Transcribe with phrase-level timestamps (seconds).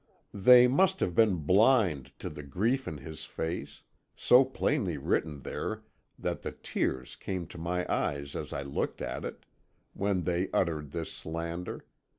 [0.33, 3.83] They must have been blind to the grief in his face
[4.15, 5.83] so plainly written there
[6.17, 9.45] that the tears came to my eyes as I looked at it
[9.93, 11.85] when they uttered this slander.